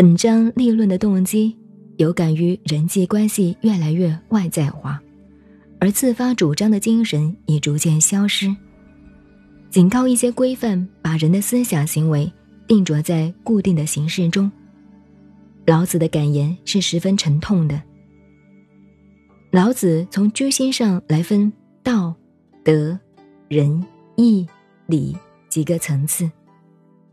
[0.00, 1.54] 本章立论的动机
[1.98, 4.98] 有感于人际关系越来越外在化，
[5.78, 8.56] 而自发主张的精神已逐渐消失。
[9.68, 12.32] 仅靠一些规范把人的思想行为
[12.66, 14.50] 定着在固定的形式中，
[15.66, 17.78] 老子的感言是十分沉痛的。
[19.50, 22.14] 老子从居心上来分道、
[22.64, 22.98] 德、
[23.48, 23.84] 仁、
[24.16, 24.46] 义、
[24.86, 25.14] 礼
[25.50, 26.30] 几个层次，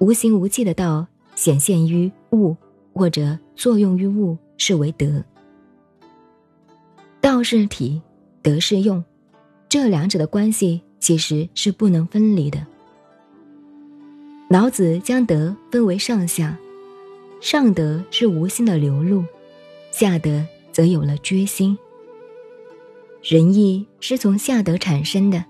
[0.00, 1.06] 无形无迹的道
[1.36, 2.56] 显现于物
[2.92, 5.22] 或者作用于物，是为德。
[7.20, 8.00] 道是体，
[8.42, 9.02] 德是用，
[9.68, 12.66] 这两者的关系其实是不能分离的。
[14.48, 16.58] 老子将德分为上下，
[17.40, 19.24] 上德是无心的流露，
[19.90, 21.78] 下德则有了决心。
[23.22, 25.44] 仁义是从下德产生的，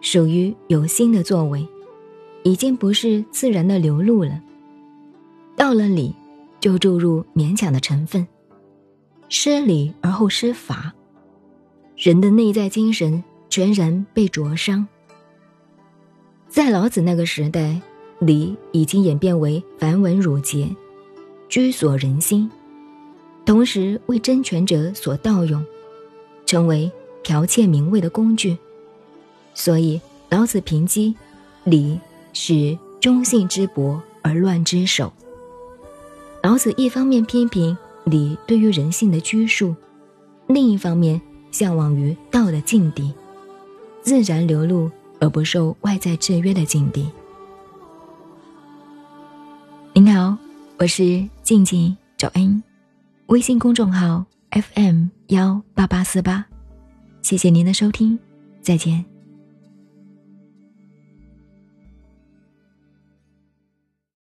[0.00, 1.64] 属于有心的作为，
[2.42, 4.42] 已经不是自然的流露了。
[5.54, 6.14] 到了礼，
[6.64, 8.26] 就注入勉强的成分，
[9.28, 10.94] 失礼而后失法，
[11.94, 14.88] 人的内在精神全然被灼伤。
[16.48, 17.78] 在老子那个时代，
[18.18, 20.74] 礼已经演变为繁文缛节，
[21.50, 22.50] 居所人心，
[23.44, 25.62] 同时为争权者所盗用。
[26.46, 26.90] 成为
[27.22, 28.56] 剽窃名位的工具，
[29.52, 31.14] 所以老子评击
[31.64, 32.00] 礼
[32.32, 35.12] 是忠信之薄而乱之首。
[36.44, 39.74] 老子一方面批评礼对于人性的拘束，
[40.46, 41.18] 另一方面
[41.50, 43.14] 向往于道的境地，
[44.02, 47.08] 自然流露而不受外在制约的境地。
[49.94, 50.36] 您好，
[50.76, 52.62] 我是静静找恩，
[53.28, 54.22] 微信公众号。
[54.50, 56.44] FM 幺八八四八，
[57.22, 58.16] 谢谢您的收听，
[58.60, 59.13] 再见。